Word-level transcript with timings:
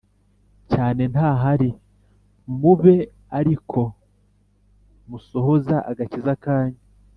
cyane 0.71 1.03
ntahari 1.13 1.69
mube 2.59 2.95
ari 3.37 3.55
ko 3.69 3.83
musohoza 5.09 5.75
agakiza 5.91 6.31
kanyu 6.43 6.79